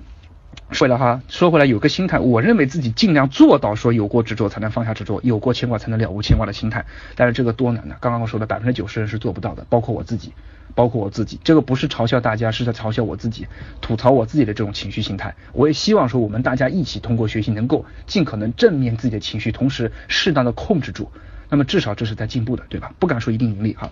[0.72, 6.85] 说回来哈，说回来有个心态，我认为自己尽量做到说有过执着才能放下执着，有过牵挂才能了无牵挂的心态。
[7.14, 7.94] 但是这个多难呢？
[8.00, 10.32] 刚刚我说的百分之九十人是做不到的，包括我自己，
[10.74, 11.38] 包括我自己。
[11.44, 13.46] 这个不是嘲笑大家，是在嘲笑我自己，
[13.82, 15.35] 吐槽我自己的这种情绪心态。
[15.52, 21.11] 我也希望说，我们大家一起通过学习，能够尽可能正面自己的情绪，同时适当的控制住。
[21.50, 22.94] 那么至少这是在进步的，对吧？
[22.98, 23.90] 不敢说一定盈利哈。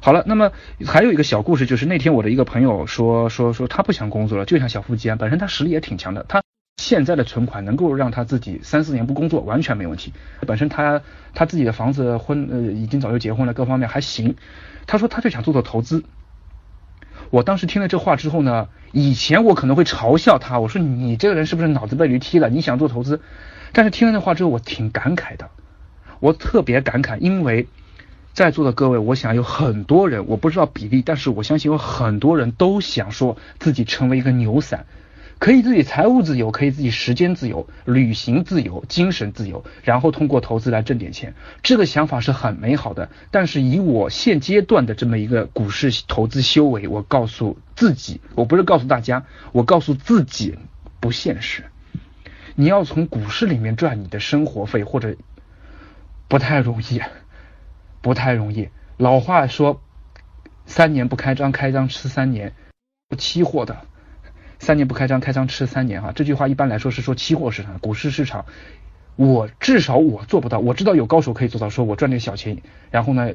[0.00, 0.52] 好了，那么
[0.86, 5.18] 还有一个小故事，就是那天我的一个朋友说说说他不想工作了，就想小富即安。
[5.18, 6.42] 本身他实力也挺强的，他。
[6.80, 10.12] 现在的存款能够让他自己三四年不工作完全没问题。
[10.46, 11.02] 本身他
[11.34, 14.36] 他自己的房子婚呃已经早就结婚了，各方面还行。
[14.86, 16.04] 他说他就想做做投资。
[17.30, 22.48] 我当时听了这话之后呢，以前我可能会嘲笑他，我说你这个人是不是脑子被驴踢了？
[22.48, 23.20] 你想做投资？
[23.72, 25.50] 但是听了那话之后，我挺感慨的。
[26.20, 27.66] 我特别感慨，因为
[28.38, 34.86] 在座的各位，我想有很多人，我不知道比例，但是我相信有很多人都想说自己成为一个牛散。
[35.40, 43.08] 可以自己财务自由，可以自己时间自由、旅行自由、精神自由，然后通过投资来挣点钱，这个想法是很美好的。
[43.32, 50.56] 但是以我现阶段的这么一个股市投资修为，我告诉自己，我不是告诉大家，我告诉自己
[51.00, 51.64] 不现实。
[52.54, 55.16] 你要从股市里面赚你的生活费，或者
[56.28, 57.00] 不太容易，
[58.00, 58.68] 不太容易。
[58.96, 59.80] 老话说，
[60.66, 62.52] 三年不开张，开张吃三年，
[63.16, 63.76] 期货的。
[64.58, 66.12] 三年不开张，开张吃三年哈。
[66.12, 68.44] 这句话一般来说是说期货市场、股市市场。
[69.14, 73.30] 我至少我做不到，我知道有高手可以做到，说我赚点小钱，然后呢，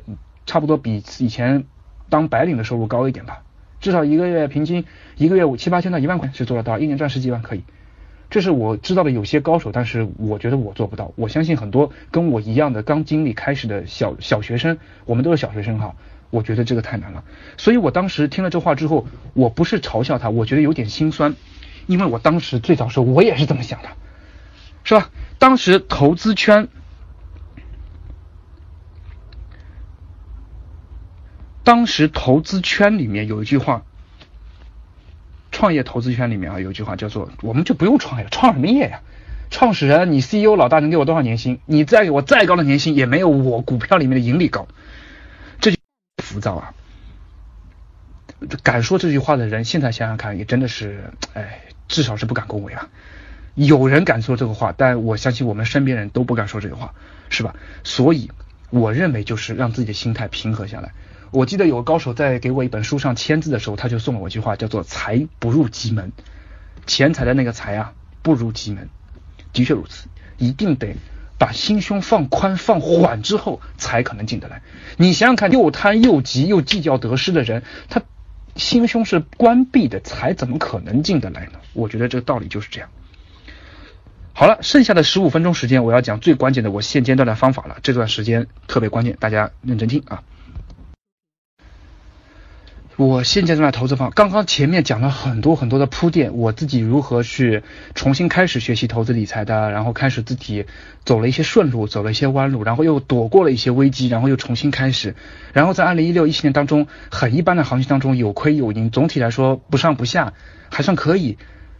[0.46, 1.66] 差不多比以前
[2.10, 3.44] 当白领的收入高一点吧。
[3.80, 4.86] 至少一个月平均
[5.18, 7.64] 一个月五七八千到一万块是做得到，一年赚十几万可以。
[8.34, 11.12] 这是我知道的有些高手，但是我觉得我做不到。
[11.16, 15.94] 我相信很多跟我一样的刚经历开始的小小学生，我们都是小学生哈。
[16.32, 17.24] 我觉得这个太难了，
[17.58, 21.36] 所以我当时听了这话之后，我不是嘲笑他，我觉得有点心酸，
[21.86, 23.90] 因为我当时最早时候我也是这么想的，
[24.84, 25.12] 是吧？
[25.38, 26.70] 当时投资圈，
[31.64, 33.84] 当时投资圈里面有一句话，
[35.54, 39.00] 创业投资圈里面啊有句话叫做，我们就不用创业，创什么业呀？
[39.50, 41.60] 创始人，你 CEO 老大能给我多少年薪？
[41.68, 44.68] 你再给我再高的年薪，也没有我股票里面的盈利高。
[45.60, 45.72] 这
[46.24, 46.74] 浮躁啊！
[48.64, 52.90] 敢说这句话的人，现在想想看，也真的是，哎，至少是不敢恭维啊。
[53.54, 56.96] 有人敢说这个话，但我相信我们身边人都不敢说这个话，
[57.30, 57.56] 是吧？
[57.84, 58.32] 所以，
[58.72, 60.94] 我认为就是让自己的心态平和下来。
[61.34, 66.12] 我记得有个高手在给我一本书上签字的时候，他就送了我一句话，叫做“财不入急门”，
[66.86, 68.88] 钱财的那个财啊，不入急门。
[69.52, 70.96] 的确如此，一定得。
[71.40, 74.62] 把心胸放宽放缓之后，才可能进得来。
[74.96, 78.02] 你想想看，又贪又急又计较得失的人，他
[78.56, 81.60] 心胸是关闭的，才怎么可能进得来呢？
[81.74, 82.88] 我觉得这个道理就是这样。
[84.32, 87.78] 好了，剩下的十五分钟时间，我要讲最关键的我现阶段的方法了。
[87.84, 90.24] 这段时间特别关键，大家认真听啊。
[92.96, 97.64] 我现在正在投资方，刚刚前面讲了很多很多的铺垫，我自己如何去
[97.96, 100.68] 重新开始学习投资理财的，然后开始自己
[101.04, 105.16] 走了一些顺路，走了一些弯路，然后又躲过了一些危机，然后又重新开始，
[105.54, 110.34] 然后在二零一六一七年当中很一般的行情当中有亏有盈，总体来说不上不下，
[110.70, 111.40] 还算可以。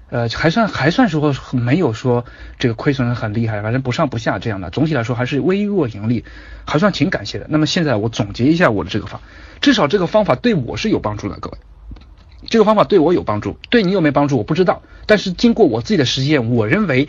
[0.10, 2.26] 呃，还算还算说没有说
[2.60, 6.24] 这个亏损很厉害，反正不上不下这样的，总体来说还是微弱盈利，
[6.66, 7.48] 还算挺感谢的。
[7.50, 9.22] 那么现在我总结一下我的这个法，
[9.64, 11.58] 至少这个方法对我是有帮助的，各位，
[12.50, 17.08] 这个方法对我有帮助，对你有没有帮助我不知道，但是经过我自己的实验，我认为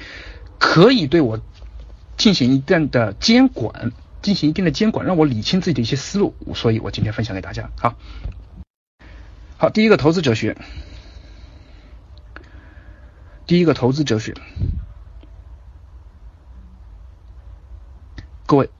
[0.60, 1.40] 可以对我
[2.16, 3.90] 进行一定的监管，
[4.22, 7.68] 进行一定的监管，让我理清自己的一些思路，所以我今天分享给大家。
[7.76, 7.96] 好，
[9.58, 10.56] 好，第一个投资哲学。
[13.46, 14.32] 第一个投资哲学，
[18.46, 18.70] 各位，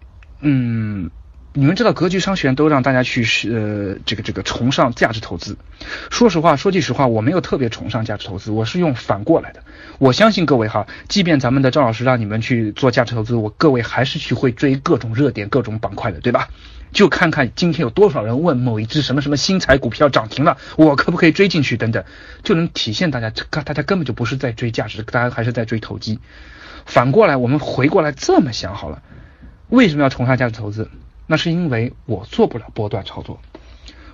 [0.40, 1.10] 嗯，
[1.56, 5.56] 你们知道格局商学院都让大家去呃这个这个崇尚价值投资。
[6.10, 9.62] 说实话，说句实话，我没有特别崇尚价值投资，我是用反过来的。
[9.98, 16.48] 我相信各位哈，即便咱们的赵老师让你们去做价值投资，我各位还是去会追各种热点、各种板块的，对吧？
[16.90, 22.04] 就看看今天有多少人问某一只什么什么新材股票涨停了，我可不可以追进去等等，
[22.42, 26.18] 就能体现大家，大家根本就不是在追价值，大家还是在追投机。
[26.84, 29.02] 反过来，我们回过来这么想好了，
[29.68, 30.90] 为什么要崇尚价值投资？
[31.26, 33.40] 那是因为我做不了波段操作。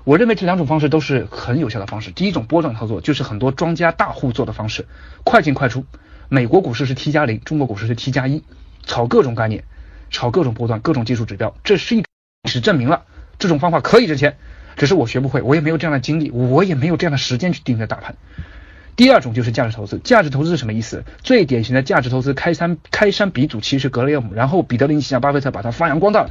[0.04, 2.10] 我认为这两种方式都是很有效的方式。
[2.10, 4.86] 第一种波段操作就是很多庄家大户做的方式，
[5.24, 5.84] 快进快出。
[6.28, 8.42] 美国股市是 T 加零，中国股市是 T 加一，
[8.84, 9.64] 炒各种概念，
[10.10, 12.04] 炒各种波段，各种技术指标，这是一。
[12.48, 13.02] 是证明了
[13.38, 14.38] 这种方法可以挣钱，
[14.74, 18.16] 只是我学不会，我也没有这样的精力，我也没有这样的时间去盯着大盘。
[18.96, 21.04] 第二种就是价值投资，价值投资是什么意思？
[21.22, 26.30] 最典型的价值投资开山开山鼻祖其实是格雷厄姆，然后彼得林奇、巴菲特把它发扬光大了。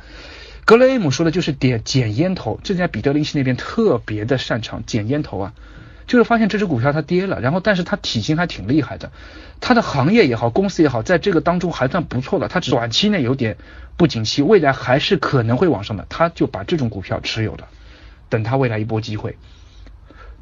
[0.70, 5.54] 格雷厄姆说的就是点捡烟头，这在彼得林奇那边特别的擅长捡烟头啊，
[6.06, 9.12] 就是发现这只股票它跌了，然后但是它体型还挺厉害的，
[9.62, 13.58] 它的行业也好，公司也好，在这个当中还算不错的，它短期内有点
[13.98, 17.64] 不景气，未来还是可能会往上的，他就把这种股票持有的，
[18.30, 19.40] 等它未来一波机会。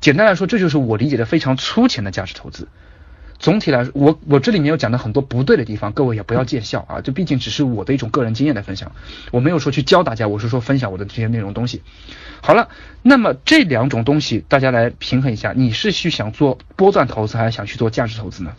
[0.01, 2.67] 简单来说，这就是我理解的非常粗浅的价值投资。
[3.39, 8.91] 总体来说，我我这里面有讲的很多不对的地方，各位也不要见笑啊，这毕竟只是我的一种个人经验的分享，
[9.31, 11.83] 我没有说去教大家，我是说分享我的这些内容东西。
[12.41, 12.69] 好了，
[13.03, 18.53] 那么这两种东西大家来平衡一下，你是去想做波段投资，还是想去做价值投资呢？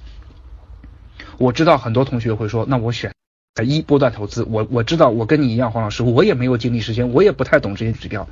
[1.38, 3.12] 我知道很多同学会说，那我选
[3.64, 8.28] 一波段投资，我我知道我跟你一样，黄老师，我也没有精力时间，我也不太懂这些指标。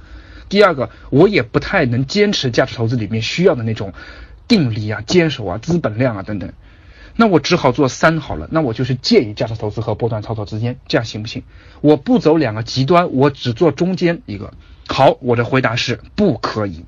[0.48, 3.92] 第二个，我也不太能坚持价值投资里面需要的那种。
[4.48, 6.52] 定力啊，坚守啊，资本量啊等等，
[7.16, 8.48] 那我只好做三好了。
[8.50, 11.42] 那我就是介于价值投资和波段操作之间，这样行不行？
[11.80, 14.52] 我不走两个极端，我只做中间一个。
[14.88, 16.84] 好，我的回答是不可以。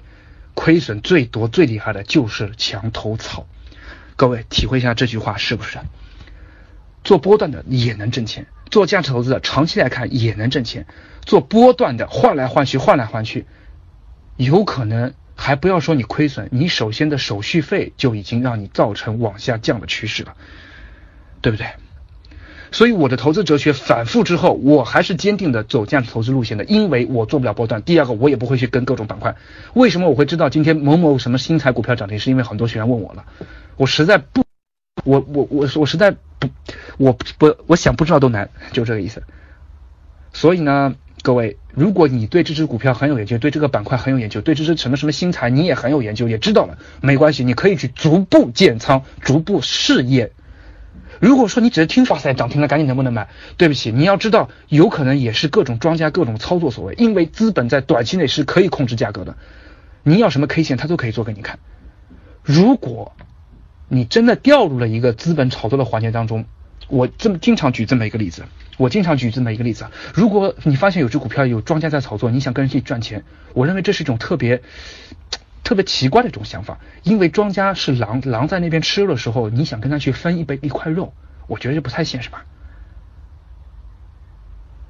[0.55, 3.47] 亏损最多最厉害的就是墙头草。
[4.17, 5.79] 各位体会一下这句话是不是？
[7.05, 10.87] 做波段的也能挣钱，做价值投资的长期来看也能挣钱，
[11.23, 13.47] 做波段的换来换去换来换去，
[14.37, 15.15] 有可能。
[15.49, 20.37] 还不要说你亏损，你首先的手续费就已经让你造成往下降的趋势了，
[21.41, 21.67] 对不对？
[22.71, 27.83] 所以我的投资哲学反复之后，我还是坚定的走价值投资路线的，因为我做不了波段。
[27.83, 29.37] 第二个，我也不会去跟各种板块。
[29.73, 32.19] 为什么我会知道今天某某什么新材股票涨停？
[32.19, 33.25] 是因为很多学员问我了，
[33.79, 34.45] 我实在不，
[35.05, 36.51] 我我我我实在不，
[36.99, 39.23] 我不我想不知道都难，就这个意思。
[40.35, 40.95] 所以呢。
[41.23, 50.31] 各位，如果你对这只股票很有研究，对这个板块很有研究，对这只什么什么新材你也很有研究，也知道了，没关系，你可以去逐步建仓，逐步试验。
[51.21, 53.29] 如果说你只是听，哇塞，涨停了，赶紧能不能买？
[53.57, 59.37] 对不起，你要知道，有可能也是各种庄家各种操作所为，因为资本在短期内是可以控制价格的，
[60.05, 61.59] 你要什么 K 线，他都可以做给你看。
[62.45, 63.13] 如果
[63.89, 66.45] 你真的掉入了一个资本炒作的环节当中，
[66.89, 68.45] 我这么经常举这么一个例子。
[68.79, 74.63] 我经常举这么一个例子，如果你发现有只股票有庄家在炒作，你想跟人去赚钱，我认为这是一种特别
[75.65, 81.13] 特别奇怪的一种想法，因为庄家是狼，狼在那边吃肉的时候，你想跟他去分一杯一块肉，
[81.49, 82.47] 我觉得这不太现实吧？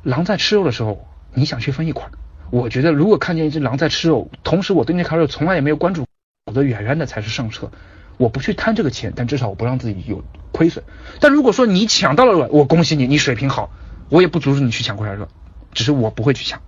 [0.02, 2.06] 狼在吃肉的时候，你想去分一块，
[2.50, 6.06] 我觉得如果看见一只狼在吃肉，同时我对那块肉从来也没有关注，
[6.46, 7.70] 走得远远的才是上策。
[8.18, 10.84] 我不去贪这个钱，但至少我不让自己有亏损。
[11.20, 13.70] 但如果说你抢到了，我恭喜你，你水平好，
[14.10, 15.28] 我也不阻止你去抢过来热，
[15.72, 16.60] 只是我不会去抢。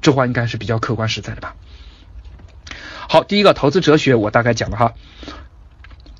[0.00, 1.54] 这话应该是比较客观实在的吧？
[3.08, 4.94] 好，第一个投资哲学我大概讲了哈，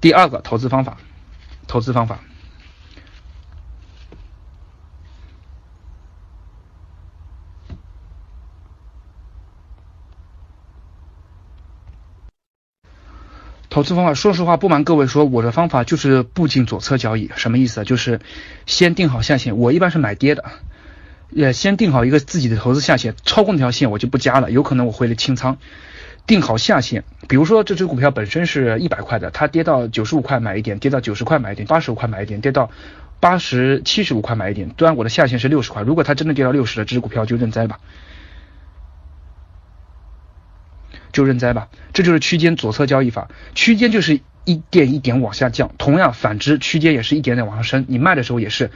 [0.00, 0.98] 第二个投资方法，
[1.66, 2.20] 投资方法。
[13.72, 17.82] 投资方法，说实话，不瞒各位说，我的方法就是步进左侧交易，什么意思？
[17.84, 18.20] 就是
[18.66, 20.44] 先定好下限，我一般是买跌的，
[21.30, 25.56] 也先定好一个自己的投资下限，超过那条线我就不加了，有可能我会清仓。
[26.26, 32.70] 定好下限，比如说这只股票本身是一百块的，它跌到九十五块买一点，跌到九十块买一点，八十五块买一点，跌到
[33.20, 37.78] 八十七十五块买一点，当然我的下限是六十块，如果它真的跌到六十了，这只股票就认栽吧。
[41.12, 43.28] 就认栽吧，这就是区间左侧交易法。
[43.54, 47.84] 区间就是一点一点往下降，同样反之，区间也是一点点往上升。
[47.88, 48.70] 你卖的时候也是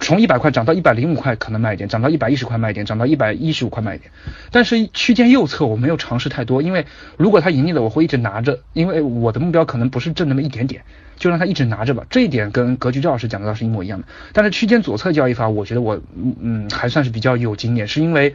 [0.00, 4.10] 从一百块涨到一百零五块，可能卖一点；涨到一百一十块卖一点；涨到一百一十五块卖一点。
[4.50, 10.82] 但是区间右侧我没有尝试太多，因为如果它盈利了，我会一直拿着，因为我的目标可能不是挣那么一点点，
[11.18, 12.04] 就让它一直拿着吧。
[12.10, 14.06] 这一点跟格局赵老师讲的倒是一模一样的。
[14.32, 16.00] 但是区间左侧交易法，我觉得我
[16.40, 18.34] 嗯还算是比较有经验，是因为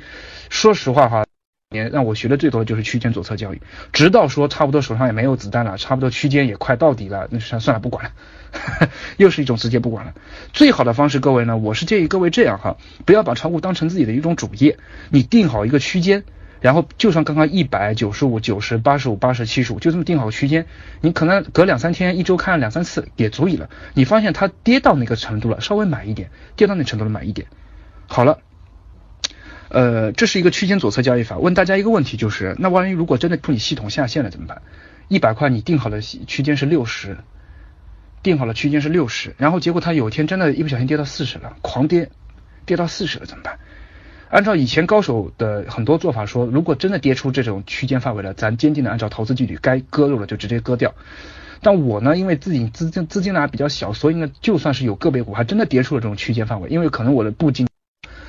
[0.49, 1.26] 说实话哈。
[1.69, 10.13] 年让我学的最多的就是区间左侧交易，直到说差不多手上也没有子弹了，差不多区间也快到底了，那算算了不管了， 又是一种直接不管了。
[10.53, 14.77] 最好的方式，各位呢，我是建议各位这样哈，不要把炒股当成自己的一种主业，
[15.09, 16.23] 你定好一个区间，
[16.61, 20.67] 然后就算刚刚一百九十五、九十、八十五、八十、七十五，就这么定好区间，
[21.01, 23.69] 你可能隔两三天、一周看两三次也足以了。
[23.93, 27.45] 你发现它跌到那个程度了，稍微买一点，跌到那程度了买一点，
[28.07, 28.39] 好了。
[29.69, 31.37] 呃，这是一个区间左侧交易法。
[31.37, 34.61] 问大家一个问题，就是那万一如果真的出你系统下线了怎么办？
[35.07, 37.17] 一百块你定好了区间是六十，
[38.23, 42.09] 定好了区间是六十，然后结果它有一天真的一不小心跌到四十了，狂跌，
[42.65, 43.59] 跌到四十了怎么办？
[44.29, 50.93] 按照以前高手的很多做法说，如果真的跌出这种区间范围了，咱坚定的按照投资纪律，该割肉了就直接割掉。
[51.61, 57.67] 但我呢，因为自己资金资金呢比较小，所以呢，就算是有个别股还真的跌出了这种区间范围，因为可能我的布金。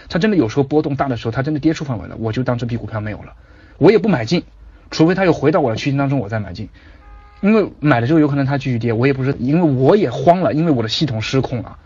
[0.08, 3.34] 它真的有时候波动大的时候，它真的跌出范围了，我就当这批股票没有了，
[3.78, 4.42] 我也不买进，
[4.90, 6.68] 除非它又回到我的区间当中，我再买进。
[7.40, 11.78] 因为买了之后有可能它继续跌，我也不是，因为我也慌了，因为我的系统失控了。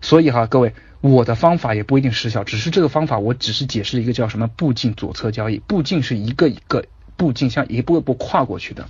[0.00, 6.84] 所以哈，各位，我的方法也不一定失效，只是这个方法我只是解释了一个叫什么步进左侧交易，步进是一个一个
[7.16, 8.88] 步进，像一步一步跨过去的，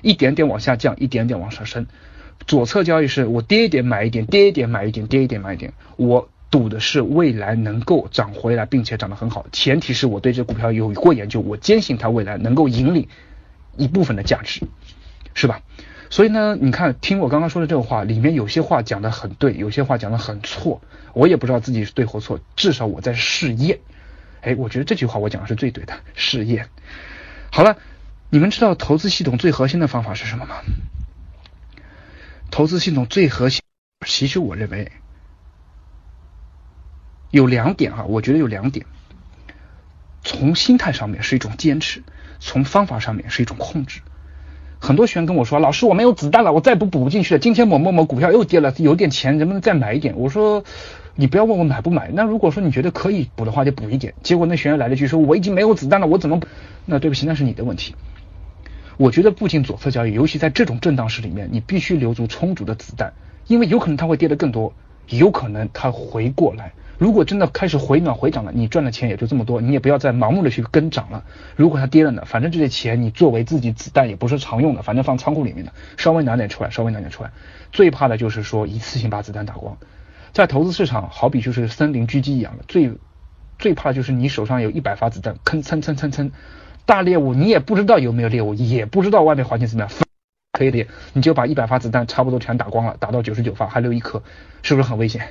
[0.00, 1.86] 一点点往下降，一点点往上升。
[2.46, 5.74] 左侧交易是我跌一点买一点，跌一点买一点，跌一点买一点。
[5.96, 13.08] 我赌的是未来能够涨回来，并且涨得很好，前提是我对这股票有过研究，我坚信它未来能够引领
[13.76, 14.62] 一部分的价值。
[15.34, 15.62] 是吧？
[16.10, 20.80] 所以呢，你看，听我刚刚说的这个话，里面有些话讲的很对，有些话讲的很错。
[21.12, 23.78] 我也不知道自己是对或错，至少我在试验。
[24.40, 26.68] 哎，我觉得这句话我讲的是最对的，试验。
[27.52, 27.76] 好了，
[28.30, 30.56] 你们知道投资系统最核心的方法是什么吗？
[32.50, 33.62] 投资系统最核心，
[34.04, 34.90] 其实我认为
[37.30, 38.86] 有两点哈，我觉得有两点。
[40.22, 42.02] 从心态上面是一种坚持，
[42.40, 44.00] 从方法上面是一种控制。
[44.80, 47.38] 很多学员跟我说：“老师，我没有子弹了，我再不补不进去了。
[47.40, 50.62] 今天某某某股票又跌了，有点钱，能不能再买一点？”我说
[51.16, 52.10] ：“你不要问我买不买。
[52.12, 56.46] 那如果说你觉得可以补的话，就补一点。”结果那学员来了句说：“我已经没有子弹了，我怎么补？”
[56.86, 57.94] 那对不起，那是你的问题。
[58.98, 63.12] 我觉得不仅左侧交易，尤其在这种震荡市里面，你必须留足充足的子弹，
[63.46, 64.72] 因为有可能它会跌得更多，
[65.08, 66.72] 有可能它回过来。
[66.98, 71.24] 如果真的开始回暖回涨了，你赚的钱也就这么多，你也不要再盲目的去跟涨了。
[71.54, 77.30] 如果它跌了呢，反正这些钱你作为自己子弹也不是常用的，反正放仓库里面的，稍微拿点出来，稍微拿点出来。
[77.70, 79.76] 最怕的就是说一次性把子弹打光。
[80.32, 82.92] 在投资市场，好比就是森林狙击一样的，最
[83.58, 86.32] 最怕就是你手上有一百发子弹，吭蹭蹭蹭蹭，
[86.84, 89.90] 大猎物你也不知道有没有猎物，也不知道外面环境怎么样，
[90.52, 94.22] 可以的，你就把一百发子弹差不多全打光了，打到九十九发还留一颗，
[94.62, 95.22] 是不是很危险？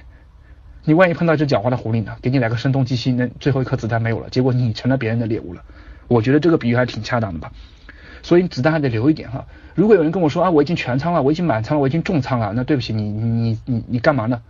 [0.87, 2.15] 你万一碰到一只狡猾的狐狸呢？
[2.21, 5.61] 给你来个声东击西，那最后一颗子弹没有了，结果你成了别人的猎物了。
[6.07, 7.51] 我觉得这个比喻还挺恰当的吧。
[8.23, 9.47] 所以子弹还得留一点哈。
[9.75, 14.41] 如果有人跟我说啊，我已经全仓了，我已经满仓了，我已经重仓了，那对不起你你你你干嘛呢？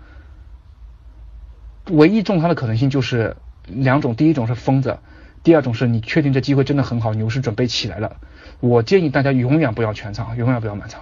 [1.89, 3.35] 唯一重仓的可能性就是
[3.65, 4.99] 两种，第一种是疯子，
[5.41, 8.17] 第二种是你确定这机会真的很好，牛市准备起来了。
[8.59, 11.01] 我建议大家永远不要全仓，永远不要满仓。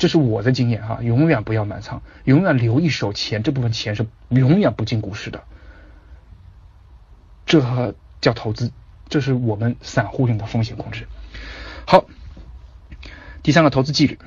[0.00, 5.44] 这是我的经验哈，永远不要满仓，永远留一手钱，这部分钱是永远不进股市的，
[7.44, 8.72] 这叫投资，
[9.10, 11.06] 这是我们散户用的风险控制。
[11.86, 12.06] 好，
[13.42, 14.18] 第三个投资纪律，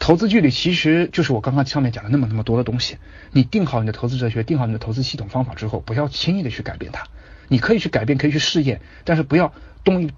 [0.00, 2.98] 投资纪律其实就是我刚刚上面讲的那么那么多的东西，
[3.30, 7.06] 你定好你的投资哲学，定好你的投资系统方法之后，不要轻易的去改变它，
[7.46, 9.52] 你可以去改变，可以去试验，但是不要
[9.84, 10.10] 东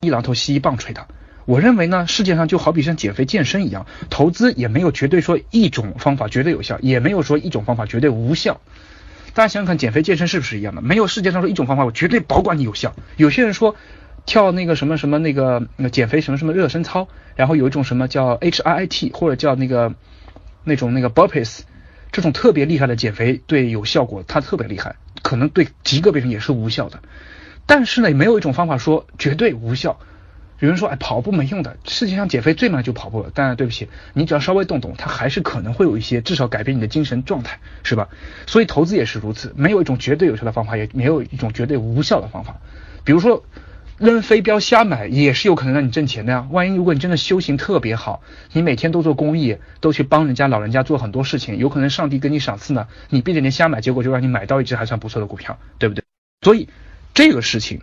[0.00, 1.06] 一榔头西一棒槌它。
[1.50, 8.60] 我认为呢，世界上就好比像减肥健身一样，投资也没有绝对说一种方法绝对有效，也没有说一种方法绝对无效。
[9.34, 10.80] 大家想想看，减肥健身是不是一样的？
[10.80, 12.94] 没有世界上说一种方法我绝对保管你有效。
[13.16, 13.74] 有些人说
[14.26, 19.92] 跳那个什么什么那个减肥什么什么热身操，然后有一种什么叫 H I I T 或者叫那个
[20.62, 21.62] 那种那个 burpees，
[22.12, 27.00] 这种特别厉害的减肥对有效果，它特别厉害，可能对极个别人也是无效的。
[27.66, 29.98] 但是呢，没有一种方法说绝对无效。
[30.60, 33.30] 有人说，哎，跑步没用的，世界上减肥最慢就跑步了。
[33.34, 38.08] 当然，对不起，你只要稍微动动，它还是可能会有一些，至少改变你的精神状态，是吧？
[38.46, 42.60] 所以投资也是如此，没有一种绝对有效的方法，也没有一种绝对无效的方法。
[43.04, 43.42] 比如说，
[43.96, 46.46] 扔飞镖瞎买也是有可能让你挣钱的呀。
[46.50, 52.86] 万一如果你真的修行特别好，你每天都做公益，都去帮人家老人家做很多事情，有可能上帝给你赏赐呢。
[53.08, 56.04] 你闭着眼瞎买，结果就让你买到一只还算不错的股票，对不对？
[56.42, 56.68] 所以
[57.14, 57.80] 这个事情。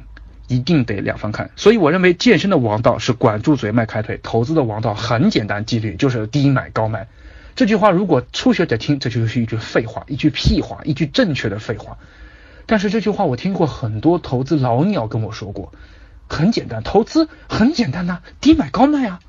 [0.47, 7.07] 一定得两方看，所以我认为健身的王道是管住嘴迈开腿，投资的王道很简单，纪律就是低买高卖。
[7.55, 11.97] 这句话如果初学者听，这就是一句废话，一句屁话，一句正确的废话。
[12.65, 15.73] 但是这句话我听过很多投资老鸟跟我说过，
[16.29, 19.19] 很简单，投资很简单呐，低买高卖啊。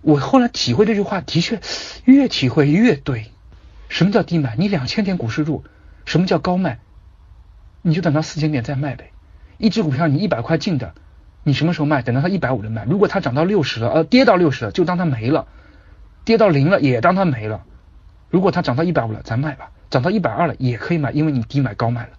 [0.00, 1.60] 我后来体会这句话，的确
[2.04, 3.30] 越体会越对。
[3.88, 4.56] 什么叫低买？
[4.56, 5.64] 你两千点股市入。
[6.04, 6.78] 什么叫高卖？
[7.82, 9.10] 你就等到四千点再卖呗。
[9.62, 10.92] 一只股票你一百块进的，
[11.44, 12.02] 你什么时候卖？
[12.02, 12.84] 等到它一百五了卖。
[12.84, 15.46] 如果它涨到六十了，呃，跌到六十了，就当它没了；
[16.24, 17.62] 跌到零了，也当它没了。
[18.28, 22.10] 如果它涨到一百五了，咱卖吧；涨到一百二了，也可以买，因为你低买高卖了。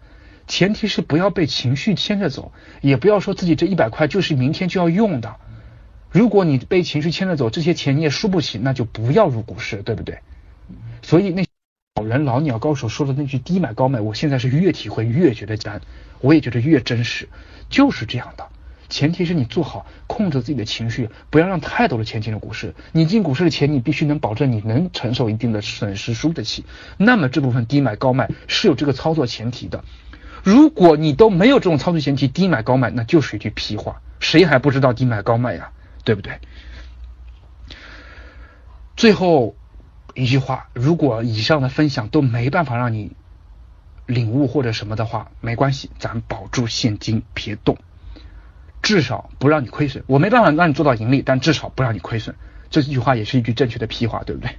[0.48, 5.36] 前提是不要被情绪牵着走，也不要说自己这一百块就是明天就要用的。
[6.10, 10.20] 如果你被情绪牵着走，这些钱你也输不起，那就不要入股市，对不对？
[11.02, 11.44] 所以那
[12.02, 15.82] 老人老鸟高手说的那句低买高卖，我现在是越体会越觉得难。
[16.24, 17.28] 我也觉得越真实，
[17.70, 18.48] 就是这样的。
[18.88, 22.74] 前提是你做好控制自己的情绪，不要让太多的钱进入股市。
[22.94, 26.64] 你进股市的钱，你必须能保证你能承受一定的损失，输得起。
[26.96, 29.84] 那么这部分低买高卖是有这个操作前提的。
[30.44, 35.72] 如果你都没有这种操作前提，低买高卖那就是一句屁话，谁还不知道低买高卖呀？
[36.06, 36.40] 对不对？
[38.96, 39.56] 最后
[40.14, 43.12] 一句话，如果以上的分享都没办法让你
[44.06, 47.78] 领悟或者什么的话，没关系，咱保住现金别动，
[48.82, 50.04] 至少不让你亏损。
[50.08, 52.36] 我没办法让你做到盈利，但至少不让你亏损。
[52.70, 54.52] 这句话也是一句正确的屁话，对不对？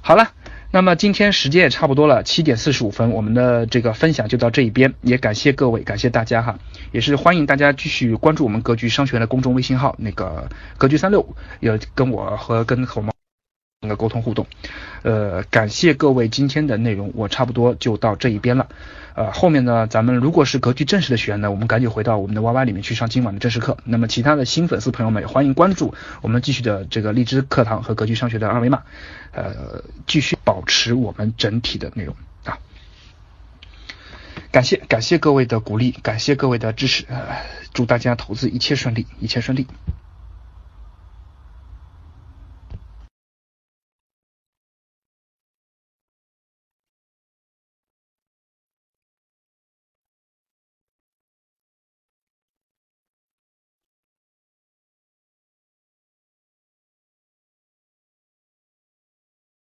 [0.00, 0.32] 好了。
[0.70, 6.58] 那么今天时间也差不多了，七点四十五分，我们的这个分享就到这一边，也感谢各位，感谢大家哈，
[6.90, 13.13] 也是欢迎大家继续关注我们格局商学院的公众微信号，那个格局三六五，也跟我和跟猴猫
[13.84, 14.46] 那个沟通互动，
[15.02, 18.68] 呃，感谢各位今天的内容，我差不多就到这一边了。
[19.14, 23.76] 呃，后面呢，咱们如果是格局正式的学员呢，我们赶紧回到我们的 Y Y 里面去上今晚的正式课。
[23.84, 28.82] 那么其他的新粉丝朋友们，欢迎关注我们继续的这个荔枝课堂和格局商学的二维码，
[29.32, 32.58] 呃，继续保持我们整体的内容啊。
[34.50, 37.36] 感谢感谢各位的鼓励，感谢各位的支持，呃，
[37.72, 39.68] 祝大家投资一切顺利，一切顺利。